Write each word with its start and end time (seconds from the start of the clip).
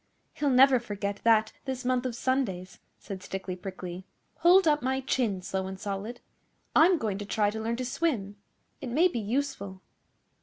'He'll 0.33 0.49
never 0.49 0.79
forget 0.79 1.19
that 1.23 1.53
this 1.65 1.85
month 1.85 2.07
of 2.07 2.15
Sundays,' 2.15 2.79
said 2.97 3.21
Stickly 3.21 3.55
Prickly. 3.55 4.03
'Hold 4.37 4.67
up 4.67 4.81
my 4.81 5.01
chin, 5.01 5.43
Slow 5.43 5.67
and 5.67 5.79
Solid. 5.79 6.21
I'm 6.75 6.97
going 6.97 7.19
to 7.19 7.25
try 7.27 7.51
to 7.51 7.61
learn 7.61 7.75
to 7.75 7.85
swim. 7.85 8.37
It 8.81 8.89
may 8.89 9.07
be 9.07 9.19
useful. 9.19 9.83